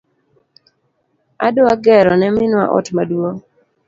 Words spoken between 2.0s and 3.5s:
ne minwa ot maduong